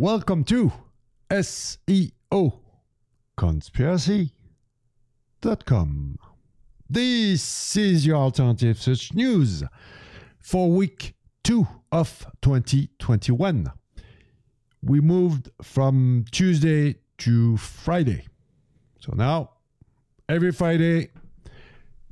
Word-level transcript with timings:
Welcome 0.00 0.44
to 0.44 0.70
SEO 1.28 2.60
Conspiracy.com. 3.36 6.18
This 6.88 7.76
is 7.76 8.06
your 8.06 8.18
alternative 8.18 8.80
search 8.80 9.12
news 9.12 9.64
for 10.38 10.70
week 10.70 11.14
two 11.42 11.66
of 11.90 12.28
2021. 12.42 13.72
We 14.84 15.00
moved 15.00 15.50
from 15.62 16.26
Tuesday 16.30 16.94
to 17.18 17.56
Friday. 17.56 18.24
So 19.00 19.14
now, 19.16 19.50
every 20.28 20.52
Friday, 20.52 21.08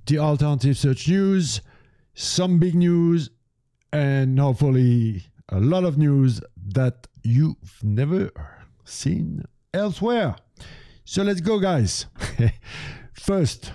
the 0.07 0.19
alternative 0.19 0.77
search 0.77 1.07
news, 1.07 1.61
some 2.15 2.59
big 2.59 2.75
news, 2.75 3.31
and 3.93 4.41
hopefully 4.41 5.27
a 5.49 5.61
lot 5.61 5.85
of 5.85 5.97
news 5.97 6.41
that 6.57 7.07
you've 7.23 7.83
never 7.83 8.31
seen 8.85 9.45
elsewhere. 9.73 10.37
So 11.05 11.23
let's 11.23 11.41
go, 11.41 11.59
guys. 11.61 12.07
First, 13.13 13.73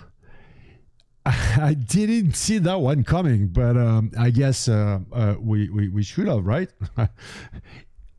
I 1.26 1.74
didn't 1.74 2.34
see 2.34 2.58
that 2.60 2.82
one 2.82 3.04
coming, 3.04 3.48
but 3.48 3.78
um, 3.78 4.12
I 4.18 4.32
guess 4.32 4.68
uh, 4.68 5.00
uh, 5.14 5.36
we, 5.40 5.70
we, 5.70 5.88
we 5.90 6.04
should 6.04 6.28
have, 6.28 6.46
right? 6.46 6.70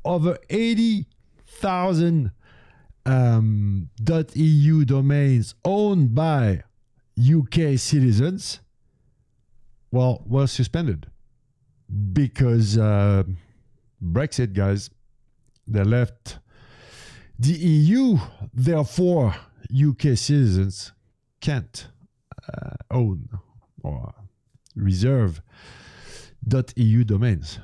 Over 0.05 0.39
80,000 0.49 2.33
um, 3.05 3.91
.eu 4.35 4.85
domains 4.85 5.55
owned 5.65 6.15
by 6.15 6.63
UK 7.19 7.79
citizens, 7.79 8.61
well, 9.91 10.23
were 10.27 10.47
suspended 10.47 11.09
because 12.13 12.79
uh, 12.79 13.25
Brexit, 14.03 14.53
guys, 14.53 14.91
they 15.67 15.85
left 15.85 16.39
the 17.39 17.53
EU. 17.53 18.19
Therefore, 18.53 19.35
UK 19.73 20.17
citizens 20.17 20.93
can't 21.41 21.87
uh, 22.53 22.75
own 22.91 23.29
or 23.83 24.13
reserve 24.75 25.41
.eu 26.77 27.05
domains. 27.05 27.61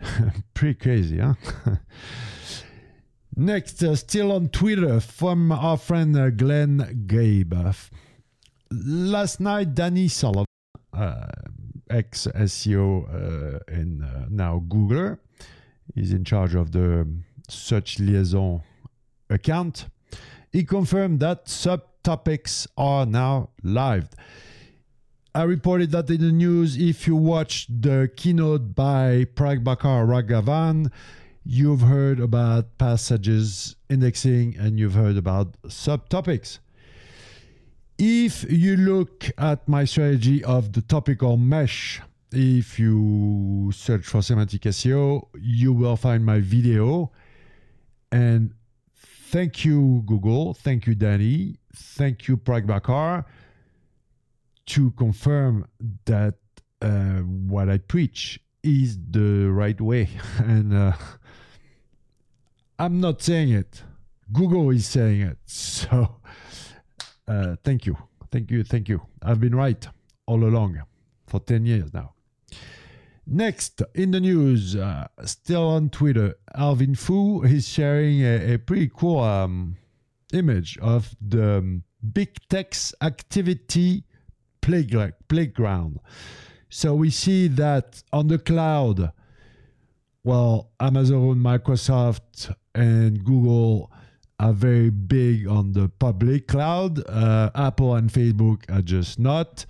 Pretty 0.54 0.74
crazy, 0.74 1.18
huh? 1.18 1.34
Next, 3.36 3.82
uh, 3.82 3.96
still 3.96 4.32
on 4.32 4.48
Twitter 4.48 5.00
from 5.00 5.52
our 5.52 5.76
friend 5.76 6.16
uh, 6.16 6.30
Glenn 6.30 7.04
Gabe. 7.06 7.54
last 8.70 9.40
night, 9.40 9.74
Danny 9.74 10.08
Sullivan, 10.08 10.46
uh, 10.92 11.26
ex 11.90 12.26
SEO 12.34 13.04
uh, 13.08 13.58
and 13.68 14.02
uh, 14.02 14.26
now 14.28 14.62
Googler, 14.68 15.18
is 15.94 16.12
in 16.12 16.24
charge 16.24 16.54
of 16.54 16.72
the 16.72 17.06
search 17.48 17.98
liaison 17.98 18.62
account. 19.30 19.86
He 20.50 20.64
confirmed 20.64 21.20
that 21.20 21.46
subtopics 21.46 22.66
are 22.76 23.06
now 23.06 23.50
live. 23.62 24.08
I 25.34 25.42
reported 25.42 25.90
that 25.90 26.08
in 26.08 26.22
the 26.22 26.32
news. 26.32 26.78
If 26.78 27.06
you 27.06 27.14
watched 27.14 27.82
the 27.82 28.10
keynote 28.16 28.74
by 28.74 29.26
Prabhakar 29.34 30.06
Raghavan, 30.06 30.90
you've 31.44 31.82
heard 31.82 32.18
about 32.20 32.78
passages 32.78 33.76
indexing 33.90 34.56
and 34.58 34.78
you've 34.78 34.94
heard 34.94 35.18
about 35.18 35.60
subtopics. 35.64 36.58
If 37.98 38.44
you 38.50 38.76
look 38.76 39.30
at 39.38 39.66
my 39.66 39.86
strategy 39.86 40.44
of 40.44 40.72
the 40.72 40.82
topical 40.82 41.38
mesh, 41.38 42.02
if 42.30 42.78
you 42.78 43.70
search 43.72 44.04
for 44.04 44.20
semantic 44.20 44.62
SEO, 44.62 45.28
you 45.40 45.72
will 45.72 45.96
find 45.96 46.24
my 46.24 46.40
video. 46.40 47.10
And 48.12 48.52
thank 49.30 49.64
you, 49.64 50.02
Google. 50.04 50.52
Thank 50.52 50.86
you, 50.86 50.94
Danny. 50.94 51.56
Thank 51.74 52.28
you, 52.28 52.36
Prabhakar, 52.36 53.24
to 54.66 54.90
confirm 54.90 55.66
that 56.04 56.34
uh, 56.82 57.20
what 57.20 57.70
I 57.70 57.78
preach 57.78 58.38
is 58.62 58.98
the 59.10 59.50
right 59.50 59.80
way. 59.80 60.10
And 60.38 60.74
uh, 60.74 60.92
I'm 62.78 63.00
not 63.00 63.22
saying 63.22 63.50
it. 63.50 63.82
Google 64.32 64.68
is 64.70 64.86
saying 64.86 65.22
it. 65.22 65.38
So 65.46 66.16
uh, 67.28 67.56
thank 67.64 67.86
you. 67.86 67.96
Thank 68.30 68.50
you. 68.50 68.64
Thank 68.64 68.88
you. 68.88 69.02
I've 69.22 69.40
been 69.40 69.54
right 69.54 69.86
all 70.26 70.44
along 70.44 70.82
for 71.26 71.40
10 71.40 71.66
years 71.66 71.92
now. 71.92 72.14
Next, 73.26 73.82
in 73.94 74.12
the 74.12 74.20
news, 74.20 74.76
uh, 74.76 75.08
still 75.24 75.66
on 75.66 75.90
Twitter, 75.90 76.36
Alvin 76.54 76.94
Fu 76.94 77.42
is 77.42 77.68
sharing 77.68 78.20
a, 78.20 78.54
a 78.54 78.58
pretty 78.58 78.90
cool 78.94 79.20
um, 79.20 79.76
image 80.32 80.78
of 80.78 81.16
the 81.20 81.58
um, 81.58 81.82
big 82.12 82.36
tech's 82.48 82.94
activity 83.02 84.04
playground. 84.60 85.98
So 86.68 86.94
we 86.94 87.10
see 87.10 87.48
that 87.48 88.02
on 88.12 88.28
the 88.28 88.38
cloud, 88.38 89.12
well, 90.22 90.70
Amazon, 90.78 91.36
Microsoft, 91.36 92.54
and 92.74 93.24
Google 93.24 93.90
are 94.38 94.52
very 94.52 94.90
big 94.90 95.46
on 95.46 95.72
the 95.72 95.88
public 95.88 96.46
cloud. 96.48 97.02
Uh, 97.08 97.50
Apple 97.54 97.94
and 97.94 98.10
Facebook 98.10 98.62
are 98.70 98.82
just 98.82 99.18
not. 99.18 99.64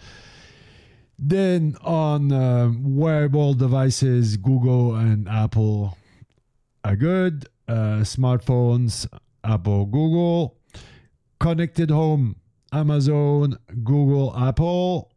Then 1.19 1.77
on 1.82 2.32
uh, 2.32 2.72
wearable 2.78 3.54
devices, 3.54 4.37
Google 4.37 4.94
and 4.97 5.28
Apple 5.28 5.97
are 6.84 6.97
good. 6.97 7.49
Uh, 7.69 8.03
smartphones, 8.03 9.06
Apple, 9.43 9.87
Google. 9.87 10.56
Connected 11.41 11.91
home, 11.91 12.37
Amazon, 12.72 13.59
Google, 13.83 14.37
Apple. 14.37 15.10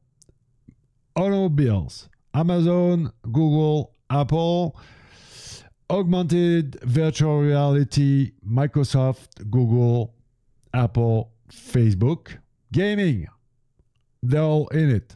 Automobiles, 1.15 2.07
Amazon, 2.33 3.11
Google, 3.23 3.93
Apple. 4.09 4.77
Augmented 5.91 6.79
virtual 6.83 7.39
reality, 7.39 8.33
Microsoft, 8.47 9.49
Google, 9.49 10.13
Apple, 10.73 11.31
Facebook. 11.51 12.37
Gaming, 12.71 13.27
they're 14.21 14.41
all 14.41 14.67
in 14.67 14.91
it. 14.91 15.15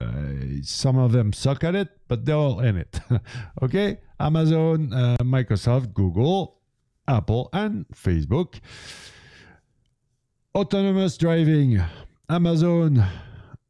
Uh, 0.00 0.62
some 0.62 0.98
of 0.98 1.12
them 1.12 1.32
suck 1.32 1.62
at 1.64 1.74
it, 1.74 1.88
but 2.08 2.24
they're 2.24 2.34
all 2.34 2.60
in 2.60 2.76
it. 2.76 3.00
okay? 3.62 3.98
Amazon, 4.18 4.92
uh, 4.92 5.16
Microsoft, 5.22 5.92
Google, 5.92 6.60
Apple, 7.06 7.50
and 7.52 7.86
Facebook. 7.88 8.60
Autonomous 10.54 11.16
driving, 11.18 11.82
Amazon, 12.28 13.04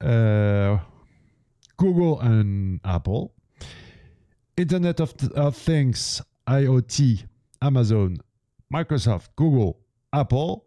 uh, 0.01 0.79
Google, 1.77 2.21
and 2.21 2.81
Apple. 2.85 3.34
Internet 4.57 5.01
of, 5.01 5.15
of 5.35 5.57
Things, 5.57 6.23
IoT, 6.47 7.25
Amazon, 7.63 8.19
Microsoft, 8.73 9.29
Google, 9.37 9.81
Apple. 10.13 10.65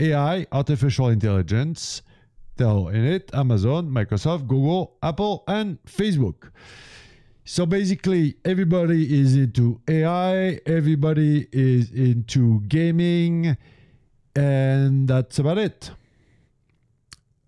AI, 0.00 0.46
artificial 0.52 1.08
intelligence, 1.08 2.02
they're 2.56 2.68
in 2.92 3.04
it 3.04 3.30
Amazon, 3.34 3.90
Microsoft, 3.90 4.46
Google, 4.46 4.96
Apple, 5.02 5.42
and 5.48 5.82
Facebook. 5.84 6.50
So 7.44 7.66
basically, 7.66 8.36
everybody 8.44 9.20
is 9.20 9.34
into 9.34 9.80
AI, 9.88 10.60
everybody 10.66 11.48
is 11.50 11.90
into 11.90 12.60
gaming, 12.68 13.56
and 14.36 15.08
that's 15.08 15.38
about 15.40 15.58
it. 15.58 15.90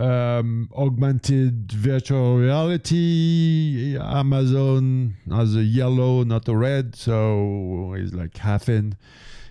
Um, 0.01 0.71
augmented 0.75 1.71
virtual 1.73 2.39
reality, 2.39 3.99
Amazon 4.01 5.17
has 5.31 5.55
a 5.55 5.63
yellow, 5.63 6.25
not 6.25 6.49
a 6.49 6.57
red, 6.57 6.97
so 6.97 7.93
it's 7.95 8.15
like 8.15 8.35
half 8.39 8.71
in 8.71 8.97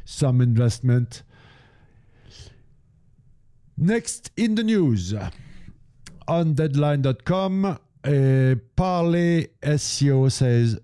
some 0.06 0.42
investment. 0.42 1.22
Next 3.78 4.32
in 4.36 4.56
the 4.56 4.64
news 4.64 5.14
on 6.28 6.54
deadline.com, 6.56 7.66
uh, 7.66 8.56
Parler 8.76 9.44
SEO 9.62 10.32
says 10.32 10.80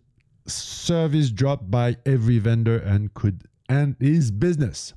service 0.46 1.32
dropped 1.32 1.72
by 1.72 1.98
every 2.06 2.38
vendor 2.38 2.78
and 2.78 3.14
could 3.16 3.48
end 3.68 3.96
his 4.00 4.30
business. 4.30 4.94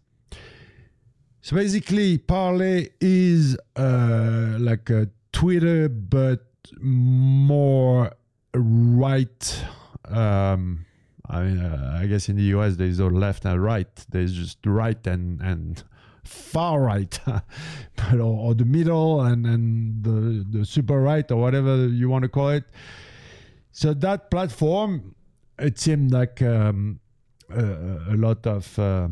So 1.48 1.56
basically, 1.56 2.18
Parler 2.18 2.82
is 3.00 3.56
uh, 3.74 4.56
like 4.58 4.90
a 4.90 5.08
Twitter, 5.32 5.88
but 5.88 6.44
more 6.78 8.12
right. 8.52 9.64
Um, 10.04 10.84
I 11.26 11.42
mean, 11.44 11.58
uh, 11.58 12.00
I 12.02 12.04
guess 12.04 12.28
in 12.28 12.36
the 12.36 12.42
US 12.58 12.76
there's 12.76 12.98
no 12.98 13.06
left 13.06 13.46
and 13.46 13.64
right. 13.64 13.88
There's 14.10 14.34
just 14.34 14.58
right 14.66 15.06
and 15.06 15.40
and 15.40 15.82
far 16.22 16.82
right, 16.82 17.18
but 17.96 18.14
or, 18.16 18.48
or, 18.48 18.54
the 18.54 18.66
middle 18.66 19.22
and 19.22 19.46
and 19.46 20.04
the 20.04 20.44
the 20.58 20.66
super 20.66 21.00
right 21.00 21.30
or 21.30 21.40
whatever 21.40 21.86
you 21.86 22.10
want 22.10 22.24
to 22.24 22.28
call 22.28 22.50
it. 22.50 22.64
So 23.72 23.94
that 23.94 24.30
platform, 24.30 25.14
it 25.58 25.78
seemed 25.78 26.12
like 26.12 26.42
um, 26.42 27.00
uh, 27.50 28.12
a 28.12 28.16
lot 28.16 28.46
of 28.46 28.78
uh, 28.78 29.08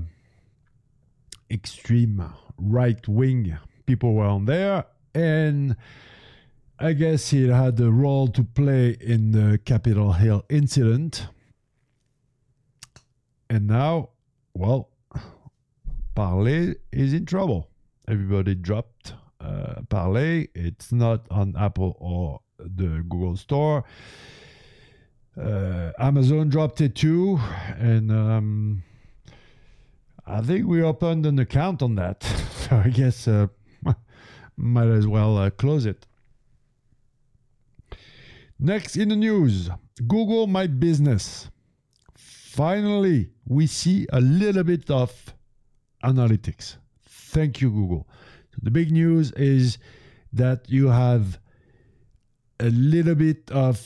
extreme 1.50 2.22
right 2.58 3.06
wing 3.06 3.58
people 3.86 4.14
were 4.14 4.24
on 4.24 4.44
there, 4.46 4.84
and 5.14 5.76
I 6.78 6.92
guess 6.92 7.30
he 7.30 7.48
had 7.48 7.80
a 7.80 7.90
role 7.90 8.28
to 8.28 8.44
play 8.44 8.96
in 9.00 9.32
the 9.32 9.58
Capitol 9.64 10.12
Hill 10.12 10.44
incident. 10.50 11.28
And 13.48 13.66
now, 13.68 14.10
well, 14.54 14.90
Parler 16.14 16.74
is 16.92 17.14
in 17.14 17.24
trouble. 17.24 17.70
Everybody 18.08 18.54
dropped 18.54 19.14
uh, 19.40 19.82
Parler. 19.88 20.46
It's 20.54 20.92
not 20.92 21.26
on 21.30 21.54
Apple 21.58 21.96
or 22.00 22.40
the 22.58 23.04
Google 23.08 23.36
Store. 23.36 23.84
Uh, 25.40 25.92
Amazon 25.98 26.48
dropped 26.48 26.80
it 26.80 26.94
too, 26.94 27.38
and 27.78 28.10
um, 28.10 28.82
I 30.26 30.40
think 30.40 30.66
we 30.66 30.82
opened 30.82 31.24
an 31.24 31.38
account 31.38 31.82
on 31.82 31.94
that. 31.96 32.22
so 32.68 32.76
I 32.84 32.88
guess 32.88 33.28
uh, 33.28 33.46
might 34.56 34.88
as 34.88 35.06
well 35.06 35.38
uh, 35.38 35.50
close 35.50 35.86
it. 35.86 36.06
Next 38.58 38.96
in 38.96 39.10
the 39.10 39.16
news, 39.16 39.70
Google 40.08 40.46
My 40.46 40.66
Business. 40.66 41.50
Finally, 42.14 43.28
we 43.46 43.66
see 43.66 44.06
a 44.12 44.20
little 44.20 44.64
bit 44.64 44.90
of 44.90 45.12
analytics. 46.02 46.76
Thank 47.04 47.60
you, 47.60 47.70
Google. 47.70 48.08
The 48.62 48.70
big 48.70 48.90
news 48.90 49.30
is 49.32 49.78
that 50.32 50.68
you 50.68 50.88
have 50.88 51.38
a 52.58 52.70
little 52.70 53.14
bit 53.14 53.50
of 53.50 53.78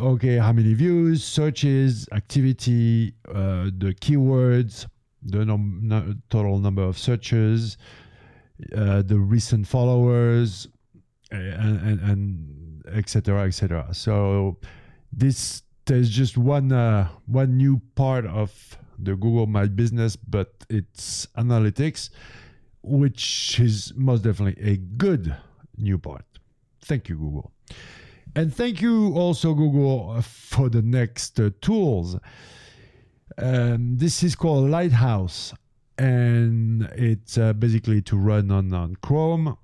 okay, 0.00 0.38
how 0.38 0.52
many 0.52 0.74
views, 0.74 1.24
searches, 1.24 2.08
activity, 2.12 3.14
uh, 3.28 3.70
the 3.76 3.94
keywords, 4.00 4.86
the 5.24 5.44
num- 5.44 6.22
total 6.30 6.58
number 6.58 6.82
of 6.82 6.98
searches, 6.98 7.76
uh, 8.76 9.02
the 9.02 9.18
recent 9.18 9.66
followers, 9.66 10.68
and, 11.30 12.00
and, 12.00 12.84
etc. 12.92 13.46
etc. 13.46 13.88
So 13.92 14.58
this 15.12 15.62
there's 15.86 16.10
just 16.10 16.36
one 16.36 16.72
uh, 16.72 17.08
one 17.26 17.56
new 17.56 17.80
part 17.94 18.26
of 18.26 18.78
the 18.98 19.16
Google 19.16 19.46
My 19.46 19.66
Business, 19.66 20.16
but 20.16 20.52
it's 20.70 21.26
analytics, 21.36 22.10
which 22.82 23.58
is 23.60 23.92
most 23.96 24.22
definitely 24.22 24.62
a 24.62 24.76
good 24.76 25.34
new 25.76 25.98
part. 25.98 26.24
Thank 26.80 27.08
you, 27.08 27.16
Google. 27.16 27.50
And 28.36 28.54
thank 28.54 28.80
you 28.80 29.14
also, 29.14 29.54
Google, 29.54 30.20
for 30.22 30.68
the 30.68 30.82
next 30.82 31.38
uh, 31.38 31.50
tools. 31.60 32.16
Um, 33.36 33.96
this 33.96 34.22
is 34.22 34.34
called 34.34 34.70
Lighthouse, 34.70 35.52
and 35.98 36.82
it's 36.94 37.36
uh, 37.36 37.52
basically 37.52 38.00
to 38.02 38.16
run 38.16 38.50
on, 38.50 38.72
on 38.72 38.96
Chrome. 38.96 39.56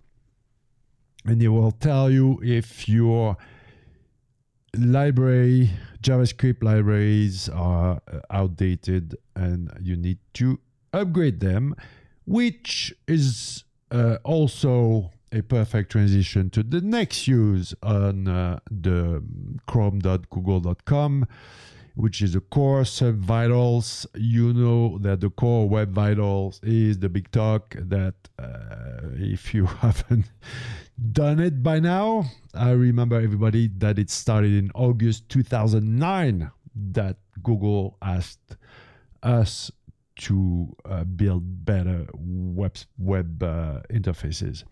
And 1.24 1.42
it 1.42 1.48
will 1.48 1.72
tell 1.72 2.10
you 2.10 2.40
if 2.42 2.88
your 2.88 3.36
library, 4.76 5.70
JavaScript 6.02 6.62
libraries 6.62 7.48
are 7.48 8.00
uh, 8.10 8.20
outdated 8.30 9.16
and 9.36 9.70
you 9.80 9.96
need 9.96 10.18
to 10.34 10.58
upgrade 10.92 11.40
them, 11.40 11.74
which 12.24 12.92
is 13.06 13.64
uh, 13.90 14.16
also 14.24 15.10
a 15.32 15.42
perfect 15.42 15.92
transition 15.92 16.50
to 16.50 16.62
the 16.62 16.80
next 16.80 17.28
use 17.28 17.74
on 17.82 18.26
uh, 18.26 18.58
the 18.70 19.22
chrome.google.com 19.66 21.26
which 21.94 22.22
is 22.22 22.32
the 22.32 22.40
core 22.40 22.84
web 23.00 23.16
vitals 23.16 24.06
you 24.14 24.52
know 24.52 24.98
that 24.98 25.20
the 25.20 25.30
core 25.30 25.68
web 25.68 25.92
vitals 25.92 26.60
is 26.62 26.98
the 26.98 27.08
big 27.08 27.30
talk 27.30 27.76
that 27.78 28.14
uh, 28.38 29.08
if 29.14 29.54
you 29.54 29.66
haven't 29.82 30.30
done 31.12 31.40
it 31.40 31.62
by 31.62 31.78
now 31.78 32.24
i 32.54 32.70
remember 32.70 33.20
everybody 33.20 33.68
that 33.78 33.98
it 33.98 34.10
started 34.10 34.52
in 34.52 34.70
august 34.74 35.28
2009 35.28 36.50
that 36.74 37.16
google 37.42 37.96
asked 38.02 38.56
us 39.22 39.70
to 40.16 40.74
uh, 40.84 41.04
build 41.04 41.64
better 41.64 42.06
web 42.14 42.76
web 42.98 43.42
uh, 43.42 43.80
interfaces 43.90 44.64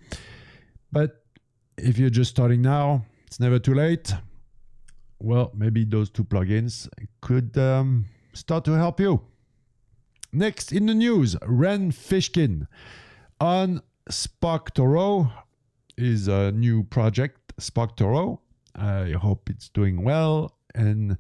but 0.93 1.23
if 1.79 1.99
you're 1.99 2.11
just 2.11 2.31
starting 2.31 2.63
now, 2.63 3.05
it's 3.27 3.41
never 3.41 3.59
too 3.59 3.75
late. 3.75 4.13
Well, 5.21 5.51
maybe 5.55 5.85
those 5.85 6.11
two 6.11 6.25
plugins 6.25 6.89
could 7.21 7.57
um, 7.59 8.07
start 8.33 8.65
to 8.67 8.73
help 8.73 9.01
you. 9.01 9.21
Next 10.33 10.73
in 10.73 10.87
the 10.87 10.95
news, 10.95 11.37
Rand 11.43 11.93
Fishkin 11.93 12.67
on 13.41 13.83
SparkToro 14.11 15.33
is 15.97 16.29
a 16.29 16.53
new 16.53 16.85
project, 16.85 17.57
SparkToro. 17.61 18.39
I 18.75 19.13
hope 19.13 19.51
it's 19.51 19.69
doing 19.69 20.05
well 20.05 20.55
and 20.75 21.19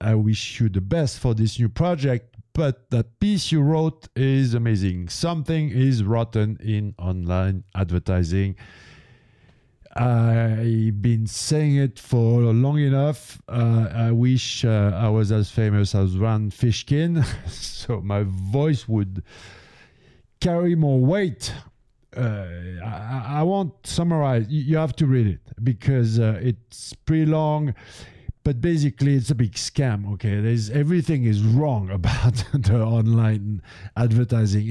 I 0.00 0.14
wish 0.14 0.60
you 0.60 0.68
the 0.68 0.80
best 0.80 1.18
for 1.18 1.34
this 1.34 1.58
new 1.58 1.68
project. 1.68 2.36
But 2.54 2.90
that 2.90 3.18
piece 3.18 3.50
you 3.50 3.62
wrote 3.62 4.08
is 4.14 4.54
amazing. 4.54 5.08
Something 5.08 5.70
is 5.70 6.04
rotten 6.04 6.58
in 6.60 6.94
online 6.98 7.64
advertising. 7.74 8.56
I've 9.94 11.02
been 11.02 11.26
saying 11.26 11.76
it 11.76 11.98
for 11.98 12.40
long 12.40 12.78
enough. 12.78 13.40
Uh, 13.46 13.88
I 13.94 14.10
wish 14.10 14.64
uh, 14.64 14.92
I 14.94 15.08
was 15.10 15.30
as 15.30 15.50
famous 15.50 15.94
as 15.94 16.16
Rand 16.16 16.52
Fishkin, 16.52 17.22
so 17.48 18.00
my 18.00 18.24
voice 18.26 18.88
would 18.88 19.22
carry 20.40 20.74
more 20.74 20.98
weight. 20.98 21.52
Uh, 22.16 22.46
I, 22.82 23.24
I, 23.28 23.42
won't 23.42 23.86
summarize. 23.86 24.46
You 24.48 24.76
have 24.76 24.94
to 24.96 25.06
read 25.06 25.26
it 25.26 25.40
because 25.62 26.18
uh, 26.18 26.38
it's 26.42 26.92
pretty 27.06 27.26
long 27.26 27.74
but 28.44 28.60
basically 28.60 29.14
it's 29.14 29.30
a 29.30 29.34
big 29.34 29.52
scam 29.52 30.12
okay? 30.14 30.40
There's 30.40 30.70
everything 30.70 31.24
is 31.24 31.42
wrong 31.42 31.90
about 31.90 32.34
the 32.54 32.82
online 32.82 33.62
advertising 33.96 34.68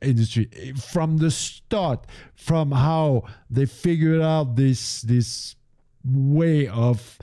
industry. 0.00 0.48
From 0.76 1.18
the 1.18 1.30
start 1.30 2.06
from 2.34 2.72
how 2.72 3.24
they 3.50 3.66
figured 3.66 4.22
out 4.22 4.56
this 4.56 5.02
this 5.02 5.56
way 6.04 6.66
of 6.68 7.18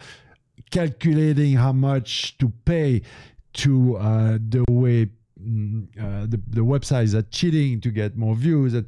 calculating 0.71 1.56
how 1.56 1.74
much 1.74 2.38
to 2.38 2.51
pay 2.65 3.01
to 3.53 3.97
uh, 3.97 4.38
the 4.50 4.63
way 4.69 5.07
mm, 5.41 5.88
uh, 6.00 6.21
the, 6.27 6.39
the 6.48 6.62
websites 6.62 7.13
are 7.13 7.24
cheating 7.24 7.81
to 7.81 7.89
get 7.89 8.15
more 8.15 8.36
views 8.36 8.74
and 8.74 8.86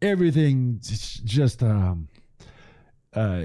everything 0.00 0.78
just 0.80 1.62
um, 1.62 2.08
uh, 3.14 3.42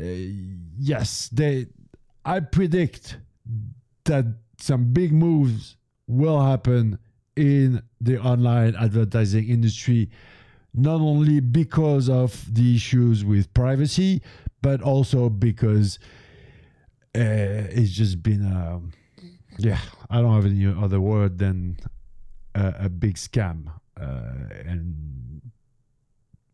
yes 0.79 1.29
they 1.29 1.67
I 2.25 2.39
predict 2.39 3.17
that 4.05 4.25
some 4.57 4.93
big 4.93 5.11
moves 5.11 5.77
will 6.07 6.41
happen 6.41 6.99
in 7.35 7.81
the 7.99 8.19
online 8.19 8.75
advertising 8.75 9.49
industry, 9.49 10.09
not 10.73 11.01
only 11.01 11.39
because 11.39 12.09
of 12.09 12.45
the 12.53 12.75
issues 12.75 13.25
with 13.25 13.53
privacy, 13.53 14.21
but 14.61 14.81
also 14.81 15.29
because 15.29 15.99
uh, 17.15 17.67
it's 17.69 17.91
just 17.91 18.23
been 18.23 18.45
a, 18.45 18.81
yeah, 19.57 19.79
I 20.09 20.21
don't 20.21 20.33
have 20.33 20.45
any 20.45 20.65
other 20.65 21.01
word 21.01 21.37
than 21.39 21.77
a, 22.55 22.73
a 22.85 22.89
big 22.89 23.15
scam. 23.15 23.67
Uh, 23.99 24.49
and 24.65 25.41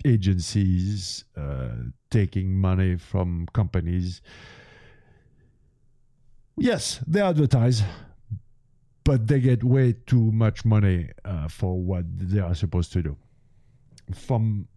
agencies 0.05 1.25
uh, 1.37 1.69
taking 2.09 2.55
money 2.55 2.97
from 2.97 3.47
companies 3.53 4.21
Yes, 6.59 6.99
they 7.07 7.21
advertise, 7.21 7.83
but 9.05 9.27
they 9.27 9.39
get 9.39 9.63
way 9.63 9.93
too 10.05 10.31
much 10.31 10.65
money 10.65 11.09
uh, 11.23 11.47
for 11.47 11.81
what 11.81 12.03
they 12.17 12.39
are 12.39 12.53
supposed 12.53 12.91
to 12.93 13.01
do 13.01 13.17
from 14.13 14.67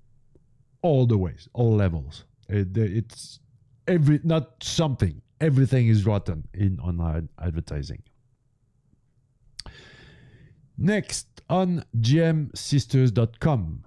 all 0.82 1.06
the 1.06 1.18
ways, 1.18 1.48
all 1.54 1.74
levels. 1.74 2.24
It, 2.48 2.76
it's 2.76 3.40
every 3.88 4.20
not 4.22 4.62
something. 4.62 5.22
Everything 5.40 5.88
is 5.88 6.06
rotten 6.06 6.46
in 6.54 6.78
online 6.78 7.28
advertising. 7.40 8.02
Next 10.78 11.26
on 11.50 11.84
gmsisters.com, 11.98 13.84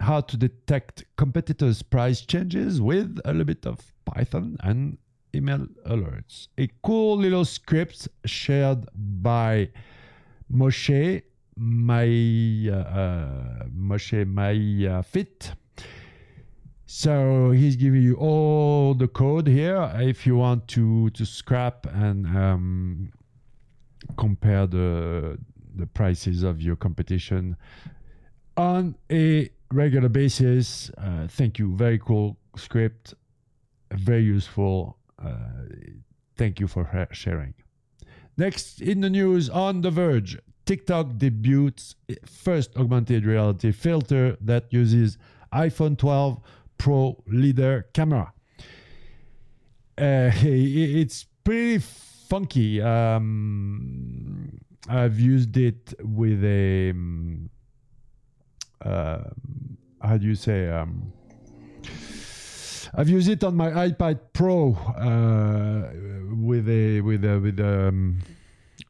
how 0.00 0.20
to 0.20 0.36
detect 0.36 1.04
competitors' 1.16 1.82
price 1.82 2.20
changes 2.20 2.82
with 2.82 3.18
a 3.24 3.28
little 3.28 3.44
bit 3.44 3.66
of 3.66 3.94
Python 4.04 4.56
and 4.60 4.98
email 5.34 5.66
alerts. 5.86 6.48
A 6.58 6.68
cool 6.82 7.16
little 7.16 7.44
script 7.44 8.08
shared 8.24 8.86
by 8.94 9.70
Moshe 10.52 11.22
my 11.56 12.06
uh, 12.68 12.74
uh, 12.74 13.64
Moshe 13.76 14.26
my 14.26 14.86
uh, 14.86 15.02
fit. 15.02 15.52
So 16.86 17.50
he's 17.52 17.76
giving 17.76 18.02
you 18.02 18.16
all 18.16 18.94
the 18.94 19.06
code 19.06 19.46
here 19.46 19.90
if 19.96 20.26
you 20.26 20.36
want 20.36 20.66
to 20.68 21.10
to 21.10 21.24
scrap 21.24 21.86
and 21.86 22.26
um, 22.26 23.12
compare 24.16 24.66
the 24.66 25.38
the 25.76 25.86
prices 25.86 26.42
of 26.42 26.60
your 26.60 26.76
competition 26.76 27.56
on 28.56 28.96
a 29.10 29.48
regular 29.72 30.08
basis. 30.08 30.90
Uh, 30.98 31.26
thank 31.28 31.58
you. 31.58 31.74
Very 31.76 31.98
cool 31.98 32.36
script. 32.56 33.14
Very 33.92 34.22
useful. 34.22 34.96
Uh, 35.22 35.34
thank 36.36 36.60
you 36.60 36.66
for 36.66 37.08
sharing. 37.12 37.54
Next 38.36 38.80
in 38.80 39.00
the 39.00 39.10
news 39.10 39.50
on 39.50 39.82
The 39.82 39.90
Verge, 39.90 40.38
TikTok 40.64 41.18
debuts 41.18 41.96
first 42.24 42.76
augmented 42.76 43.26
reality 43.26 43.72
filter 43.72 44.36
that 44.40 44.72
uses 44.72 45.18
iPhone 45.52 45.98
12 45.98 46.40
Pro 46.78 47.22
LiDAR 47.26 47.86
camera. 47.92 48.32
Uh, 49.98 50.30
it's 50.42 51.26
pretty 51.44 51.78
funky. 51.78 52.80
Um, 52.80 54.60
I've 54.88 55.20
used 55.20 55.56
it 55.56 55.92
with 56.00 56.42
a 56.44 56.90
um, 56.90 57.50
uh, 58.82 59.24
how 60.00 60.16
do 60.16 60.26
you 60.26 60.34
say? 60.34 60.68
Um, 60.68 61.12
I've 62.94 63.08
used 63.08 63.28
it 63.28 63.44
on 63.44 63.56
my 63.56 63.70
iPad 63.70 64.20
Pro 64.32 64.74
uh, 64.74 65.90
with 66.34 66.68
a 66.68 67.00
with 67.00 67.24
a 67.24 67.38
with 67.38 67.60
um, 67.60 68.18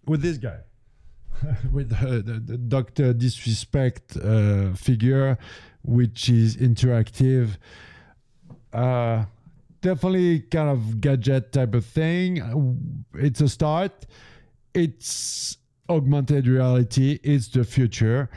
with 0.07 0.23
this 0.23 0.39
guy, 0.39 0.59
with 1.73 1.91
the, 1.91 2.23
the, 2.23 2.41
the, 2.41 2.57
Doctor 2.57 3.13
Disrespect 3.13 4.17
uh, 4.17 4.73
figure, 4.75 5.39
which 5.83 6.29
is 6.29 6.57
interactive. 6.57 7.59
Uh, 8.73 9.25
definitely 9.83 10.41
kind 10.41 10.69
of 10.71 11.01
gadget 11.01 11.53
type 11.53 11.75
of 11.75 11.85
thing. 11.85 13.05
It's 13.15 13.41
a 13.41 13.49
start. 13.49 14.07
It's 14.75 15.59
augmented 15.89 16.47
reality. 16.47 17.19
It's 17.23 17.49
the 17.49 17.65
future. 17.65 18.31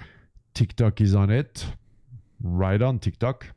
TikTok 0.54 1.02
is 1.02 1.16
on 1.16 1.30
it. 1.30 1.66
Right 2.42 2.82
on 2.82 3.00
TikTok. 3.00 3.48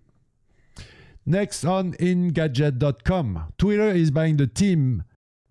Next 1.28 1.64
on 1.64 1.94
Engadget.com, 1.94 3.52
Twitter 3.58 3.90
is 3.90 4.12
buying 4.12 4.36
the 4.36 4.46
team 4.46 5.02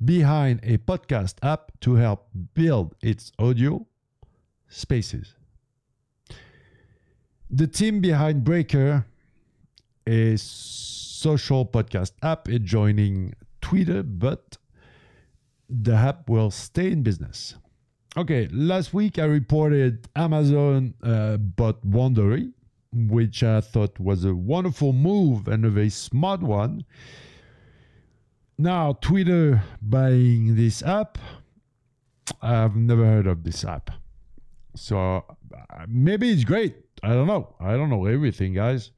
behind 0.03 0.62
a 0.63 0.77
podcast 0.77 1.36
app 1.44 1.74
to 1.82 1.96
help 1.96 2.29
build 2.53 2.96
its 3.01 3.34
audio 3.38 3.86
spaces. 4.70 5.36
The 7.50 7.67
team 7.67 8.00
behind 8.00 8.46
Breaker, 8.46 9.05
a 10.08 10.38
social 10.38 11.65
podcast 11.65 12.13
app, 12.24 12.48
is 12.48 12.60
joining 12.60 13.34
Twitter, 13.60 14.01
but 14.01 14.58
the 15.70 15.94
app 15.94 16.29
will 16.29 16.51
stay 16.51 16.89
in 16.89 17.03
business. 17.03 17.55
Okay, 18.15 18.48
last 18.50 18.94
week 18.94 19.20
I 19.20 19.25
reported 19.25 20.08
Amazon 20.15 20.94
uh, 21.03 21.36
bought 21.36 21.86
Wondery, 21.86 22.53
which 22.96 23.44
I 23.44 23.62
thought 23.62 24.00
was 24.00 24.24
a 24.24 24.34
wonderful 24.34 24.94
move 24.94 25.48
and 25.48 25.66
a 25.66 25.70
very 25.70 25.90
smart 25.90 26.42
one. 26.42 26.86
Now, 28.58 28.94
Twitter 28.94 29.62
buying 29.82 30.56
this 30.56 30.82
app, 30.82 31.18
I've 32.42 32.75
never 32.75 33.06
heard 33.06 33.28
of 33.28 33.44
this 33.44 33.66
app. 33.66 33.92
So 34.75 35.25
maybe 35.88 36.32
it's 36.32 36.46
great. 36.46 36.75
I 37.04 37.10
don't 37.10 37.28
know. 37.28 37.56
I 37.60 37.74
don't 37.74 37.90
know 37.90 38.06
everything, 38.06 38.54
guys. 38.54 38.92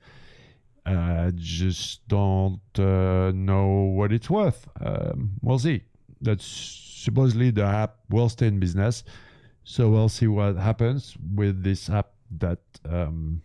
I 0.85 1.31
just 1.35 2.07
don't 2.07 2.61
uh, 2.77 3.31
know 3.33 3.91
what 3.95 4.13
it's 4.13 4.29
worth. 4.29 4.67
Um, 4.79 5.31
we'll 5.41 5.59
see. 5.59 5.83
That's 6.21 6.45
supposedly 6.45 7.51
the 7.51 7.65
app 7.65 7.97
will 8.09 8.29
stay 8.29 8.47
in 8.47 8.59
business. 8.59 9.03
So 9.63 9.89
we'll 9.89 10.09
see 10.09 10.27
what 10.27 10.55
happens 10.55 11.17
with 11.35 11.63
this 11.63 11.89
app 11.89 12.11
that 12.37 12.59
um, 12.87 13.41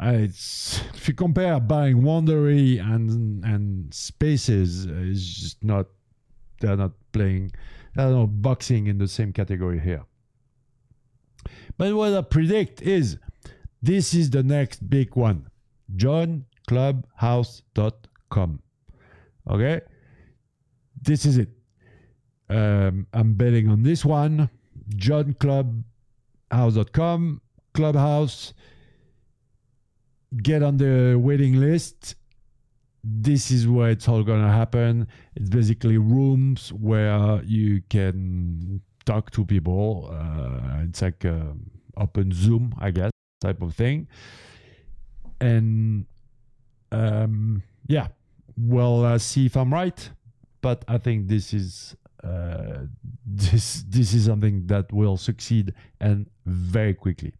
it's 0.00 0.80
if 0.94 1.08
you 1.08 1.14
compare 1.14 1.58
buying 1.60 2.02
Wondery 2.02 2.80
and 2.80 3.44
and 3.44 3.92
Spaces, 3.92 4.86
it's 4.86 5.22
just 5.22 5.64
not 5.64 5.86
they're 6.60 6.76
not 6.76 6.92
playing 7.12 7.52
I 7.96 8.02
don't 8.02 8.12
know 8.12 8.26
boxing 8.26 8.86
in 8.86 8.98
the 8.98 9.08
same 9.08 9.32
category 9.32 9.80
here. 9.80 10.04
But 11.76 11.94
what 11.94 12.14
I 12.14 12.22
predict 12.22 12.80
is 12.82 13.18
this 13.82 14.14
is 14.14 14.30
the 14.30 14.42
next 14.42 14.88
big 14.88 15.14
one. 15.16 15.48
JoinClubhouse.com. 15.96 18.62
Okay? 19.50 19.80
This 21.00 21.24
is 21.24 21.38
it. 21.38 21.48
Um, 22.50 23.06
I'm 23.12 23.34
betting 23.34 23.68
on 23.68 23.82
this 23.82 24.02
one. 24.04 24.48
JoinClubhouse.com, 24.96 27.40
Clubhouse. 27.74 28.54
Get 30.36 30.62
on 30.62 30.76
the 30.76 31.16
waiting 31.16 31.54
list. 31.54 32.16
This 33.02 33.50
is 33.50 33.66
where 33.66 33.90
it's 33.90 34.08
all 34.08 34.22
going 34.22 34.42
to 34.42 34.52
happen. 34.52 35.08
It's 35.34 35.48
basically 35.48 35.98
rooms 35.98 36.72
where 36.72 37.42
you 37.44 37.82
can 37.88 38.82
talk 39.06 39.30
to 39.30 39.44
people. 39.44 40.10
Uh, 40.12 40.82
it's 40.82 41.00
like 41.00 41.24
open 41.96 42.32
Zoom, 42.32 42.74
I 42.78 42.90
guess, 42.90 43.10
type 43.40 43.62
of 43.62 43.74
thing. 43.74 44.08
And 45.40 46.06
um, 46.92 47.62
yeah, 47.86 48.08
we'll 48.56 49.04
uh, 49.04 49.18
see 49.18 49.46
if 49.46 49.56
I'm 49.56 49.72
right. 49.72 50.10
But 50.60 50.84
I 50.88 50.98
think 50.98 51.28
this 51.28 51.52
is 51.54 51.96
uh, 52.24 52.86
this 53.26 53.84
this 53.88 54.14
is 54.14 54.26
something 54.26 54.66
that 54.66 54.92
will 54.92 55.16
succeed 55.16 55.74
and 56.00 56.28
very 56.46 56.94
quickly. 56.94 57.34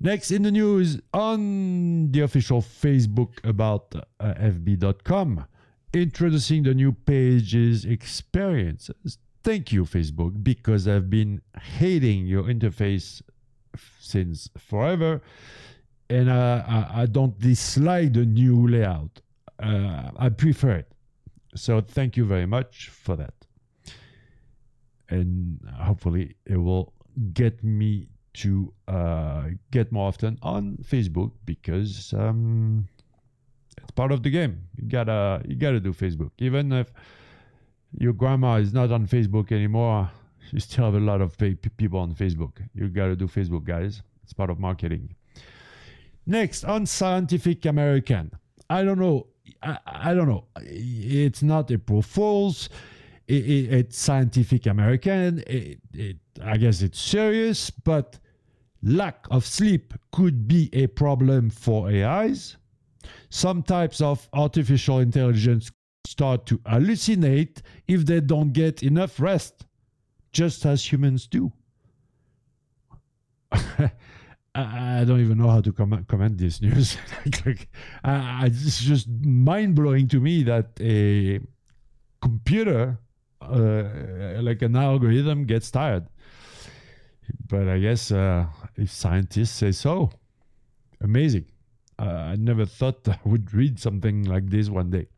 Next 0.00 0.30
in 0.30 0.42
the 0.42 0.50
news 0.52 1.00
on 1.12 2.12
the 2.12 2.20
official 2.20 2.62
Facebook 2.62 3.44
about 3.44 3.94
uh, 3.94 4.34
FB.com, 4.34 5.44
introducing 5.92 6.62
the 6.62 6.74
new 6.74 6.92
pages 6.92 7.84
experiences. 7.84 9.18
Thank 9.42 9.72
you, 9.72 9.84
Facebook, 9.84 10.42
because 10.42 10.86
I've 10.86 11.10
been 11.10 11.40
hating 11.78 12.26
your 12.26 12.44
interface 12.44 13.22
since 13.98 14.48
forever, 14.56 15.20
and 16.08 16.30
uh, 16.30 16.62
I, 16.66 17.02
I, 17.02 17.06
don't 17.06 17.38
dislike 17.38 18.14
the 18.14 18.24
new 18.24 18.66
layout. 18.66 19.20
Uh, 19.62 20.10
I 20.16 20.28
prefer 20.30 20.70
it. 20.70 20.92
So 21.54 21.80
thank 21.80 22.16
you 22.16 22.24
very 22.24 22.46
much 22.46 22.88
for 22.88 23.16
that 23.16 23.34
and 25.10 25.58
hopefully 25.80 26.36
it 26.46 26.56
will 26.56 26.92
get 27.32 27.62
me 27.64 28.08
to 28.38 28.72
uh, 28.86 29.44
get 29.70 29.90
more 29.92 30.08
often 30.08 30.38
on 30.42 30.78
Facebook 30.82 31.32
because 31.44 32.12
um, 32.16 32.86
it's 33.76 33.90
part 33.92 34.12
of 34.12 34.22
the 34.22 34.30
game. 34.30 34.62
You 34.76 34.88
gotta 34.88 35.42
you 35.46 35.56
gotta 35.56 35.80
do 35.80 35.92
Facebook, 35.92 36.30
even 36.38 36.72
if 36.72 36.92
your 37.98 38.12
grandma 38.12 38.56
is 38.56 38.72
not 38.72 38.92
on 38.92 39.06
Facebook 39.06 39.52
anymore. 39.52 40.10
You 40.50 40.60
still 40.60 40.86
have 40.86 40.94
a 40.94 41.00
lot 41.00 41.20
of 41.20 41.36
people 41.76 41.98
on 41.98 42.14
Facebook. 42.14 42.52
You 42.74 42.88
gotta 42.88 43.16
do 43.16 43.26
Facebook, 43.26 43.64
guys. 43.64 44.02
It's 44.22 44.32
part 44.32 44.50
of 44.50 44.58
marketing. 44.58 45.14
Next 46.26 46.64
on 46.64 46.86
Scientific 46.86 47.66
American. 47.66 48.32
I 48.70 48.82
don't 48.82 48.98
know. 48.98 49.26
I, 49.62 49.78
I 49.86 50.14
don't 50.14 50.28
know. 50.28 50.44
It's 50.60 51.42
not 51.42 51.70
April 51.70 52.02
Fool's 52.02 52.68
it, 53.28 53.44
it, 53.44 53.72
it's 53.72 53.98
Scientific 53.98 54.66
American. 54.66 55.44
It, 55.46 55.78
I 56.42 56.56
guess 56.56 56.82
it's 56.82 56.98
serious, 56.98 57.70
but 57.70 58.18
lack 58.82 59.26
of 59.30 59.44
sleep 59.44 59.94
could 60.12 60.46
be 60.48 60.70
a 60.72 60.86
problem 60.86 61.50
for 61.50 61.88
AIs. 61.88 62.56
Some 63.30 63.62
types 63.62 64.00
of 64.00 64.28
artificial 64.32 65.00
intelligence 65.00 65.70
start 66.06 66.46
to 66.46 66.58
hallucinate 66.58 67.60
if 67.86 68.06
they 68.06 68.20
don't 68.20 68.52
get 68.52 68.82
enough 68.82 69.20
rest, 69.20 69.66
just 70.32 70.64
as 70.64 70.90
humans 70.90 71.26
do. 71.26 71.52
I 74.54 75.04
don't 75.04 75.20
even 75.20 75.38
know 75.38 75.50
how 75.50 75.60
to 75.60 75.72
comment, 75.72 76.08
comment 76.08 76.38
this 76.38 76.60
news. 76.60 76.96
like, 77.46 77.68
uh, 78.04 78.42
it's 78.44 78.80
just 78.80 79.08
mind 79.08 79.74
blowing 79.76 80.08
to 80.08 80.20
me 80.20 80.42
that 80.44 80.70
a 80.80 81.40
computer 82.20 82.98
uh, 83.40 84.42
like 84.42 84.62
an 84.62 84.76
algorithm 84.76 85.44
gets 85.44 85.70
tired. 85.70 86.06
But 87.48 87.68
I 87.68 87.78
guess 87.78 88.12
uh, 88.12 88.46
if 88.76 88.90
scientists 88.90 89.50
say 89.50 89.72
so, 89.72 90.10
amazing. 91.00 91.46
Uh, 91.98 92.04
I 92.04 92.36
never 92.36 92.64
thought 92.64 93.08
I 93.08 93.18
would 93.24 93.52
read 93.52 93.80
something 93.80 94.24
like 94.24 94.50
this 94.50 94.68
one 94.68 94.90
day. 94.90 95.08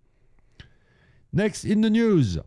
Next 1.33 1.65
in 1.65 1.81
the 1.81 1.91
news. 1.91 2.39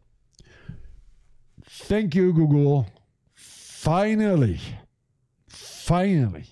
Thank 1.66 2.16
you, 2.16 2.34
Google. 2.34 2.88
Finally, 3.34 4.60
finally, 5.48 6.46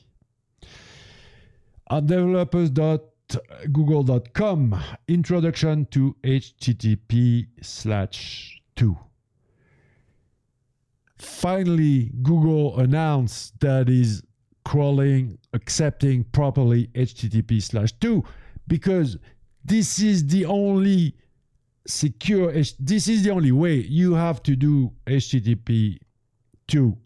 on 1.87 2.05
developers.google.com, 2.05 4.83
introduction 5.07 5.85
to 5.87 6.15
HTTP 6.23 7.47
slash 7.61 8.61
2 8.75 8.97
finally 11.21 12.11
Google 12.21 12.79
announced 12.79 13.59
that 13.59 13.89
is 13.89 14.23
crawling, 14.65 15.37
accepting 15.53 16.23
properly 16.25 16.87
HTTP 16.87 17.61
slash 17.61 17.91
2 17.93 18.23
because 18.67 19.17
this 19.63 19.99
is 19.99 20.25
the 20.27 20.45
only 20.45 21.15
secure, 21.87 22.51
this 22.51 23.07
is 23.07 23.23
the 23.23 23.31
only 23.31 23.51
way 23.51 23.75
you 23.75 24.13
have 24.13 24.41
to 24.43 24.55
do 24.55 24.91
HTTP 25.05 25.97
2, 26.67 26.97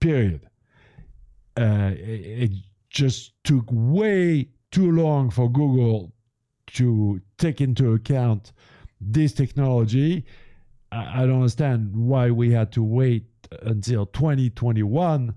period. 0.00 0.48
Uh, 1.56 1.92
it, 1.94 2.50
it 2.50 2.50
just 2.90 3.32
took 3.44 3.64
way 3.70 4.48
too 4.70 4.90
long 4.92 5.30
for 5.30 5.50
Google 5.50 6.12
to 6.66 7.20
take 7.38 7.60
into 7.60 7.94
account 7.94 8.52
this 9.00 9.32
technology. 9.32 10.24
I, 10.90 11.26
don't 11.26 11.36
understand 11.36 11.94
why 11.94 12.30
we 12.30 12.52
had 12.52 12.72
to 12.72 12.82
wait 12.82 13.26
until 13.62 14.06
2021 14.06 15.34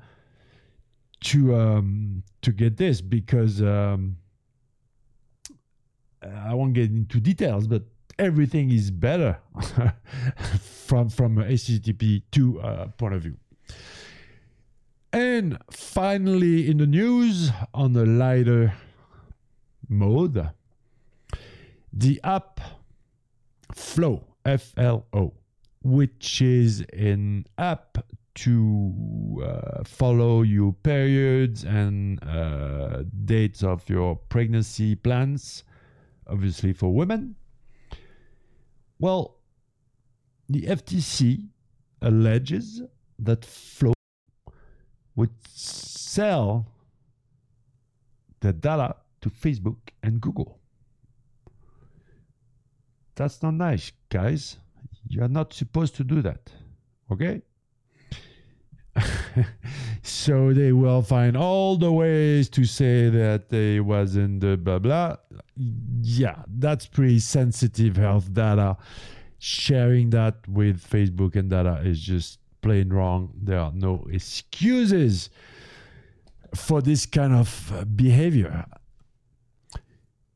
to 1.23 1.55
um, 1.55 2.23
to 2.41 2.51
get 2.51 2.77
this 2.77 3.01
because 3.01 3.61
um, 3.61 4.17
I 6.23 6.53
won't 6.53 6.73
get 6.73 6.89
into 6.89 7.19
details, 7.19 7.67
but 7.67 7.83
everything 8.17 8.71
is 8.71 8.91
better 8.91 9.39
from 10.85 11.09
from 11.09 11.37
HTTP 11.37 12.23
2 12.31 12.61
uh, 12.61 12.87
point 12.97 13.13
of 13.13 13.23
view. 13.23 13.37
And 15.13 15.57
finally, 15.69 16.69
in 16.69 16.77
the 16.77 16.87
news, 16.87 17.51
on 17.73 17.95
a 17.97 18.05
lighter 18.05 18.73
mode, 19.89 20.49
the 21.91 22.21
app 22.23 22.61
Flo, 23.73 24.23
F 24.45 24.73
L 24.77 25.05
O, 25.11 25.33
which 25.83 26.41
is 26.41 26.85
an 26.93 27.45
app 27.57 27.97
to 28.33 29.43
uh, 29.43 29.83
follow 29.83 30.41
your 30.41 30.73
periods 30.73 31.63
and 31.63 32.23
uh, 32.23 33.03
dates 33.25 33.63
of 33.63 33.87
your 33.89 34.15
pregnancy 34.15 34.95
plans, 34.95 35.63
obviously 36.27 36.71
for 36.71 36.93
women. 36.93 37.35
Well, 38.99 39.37
the 40.47 40.63
FTC 40.63 41.47
alleges 42.01 42.81
that 43.19 43.45
Flo 43.45 43.93
would 45.15 45.31
sell 45.47 46.67
the 48.39 48.53
data 48.53 48.95
to 49.21 49.29
Facebook 49.29 49.77
and 50.03 50.19
Google. 50.19 50.59
That's 53.15 53.43
not 53.43 53.53
nice, 53.53 53.91
guys. 54.09 54.57
You 55.07 55.23
are 55.23 55.27
not 55.29 55.53
supposed 55.53 55.95
to 55.97 56.03
do 56.03 56.21
that. 56.21 56.51
Okay? 57.11 57.41
so 60.03 60.53
they 60.53 60.71
will 60.71 61.01
find 61.01 61.37
all 61.37 61.77
the 61.77 61.91
ways 61.91 62.49
to 62.49 62.65
say 62.65 63.09
that 63.09 63.49
they 63.49 63.79
wasn't 63.79 64.41
the 64.41 64.57
blah 64.57 64.79
blah. 64.79 65.15
Yeah, 66.01 66.43
that's 66.47 66.85
pretty 66.87 67.19
sensitive 67.19 67.95
health 67.95 68.33
data. 68.33 68.77
Sharing 69.39 70.09
that 70.11 70.47
with 70.47 70.87
Facebook 70.87 71.35
and 71.35 71.49
data 71.49 71.81
is 71.83 71.99
just 71.99 72.39
plain 72.61 72.89
wrong. 72.89 73.33
There 73.41 73.59
are 73.59 73.71
no 73.73 74.05
excuses 74.11 75.29
for 76.55 76.81
this 76.81 77.05
kind 77.05 77.33
of 77.33 77.71
uh, 77.73 77.85
behavior. 77.85 78.65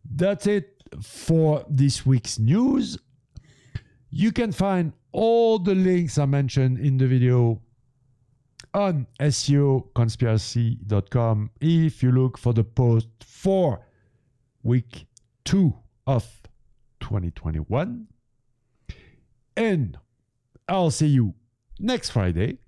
That's 0.10 0.48
it 0.48 0.76
for 1.02 1.66
this 1.70 2.06
week's 2.06 2.40
news. 2.40 2.98
You 4.18 4.32
can 4.32 4.54
find 4.54 4.94
all 5.12 5.60
the 5.60 5.76
links 5.76 6.18
I 6.18 6.26
mentioned 6.26 6.80
in 6.80 6.96
the 6.96 7.06
video 7.06 7.62
on 8.74 9.08
SEOconspiracy.com 9.20 11.50
if 11.60 12.02
you 12.02 12.14
look 12.14 12.38
for 12.38 12.54
the 12.54 12.64
post 12.64 13.10
for 13.26 13.86
week 14.64 15.08
two 15.44 15.74
of 16.08 16.26
2021. 17.02 18.08
And 19.58 19.98
I'll 20.70 20.92
see 20.92 21.08
you 21.08 21.34
next 21.78 22.12
Friday. 22.12 22.60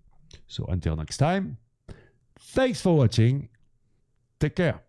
So 0.48 0.66
until 0.66 0.98
next 0.98 1.16
time, 1.16 1.60
thanks 2.38 2.82
for 2.82 2.98
watching. 2.98 3.48
Take 4.42 4.58
care. 4.58 4.87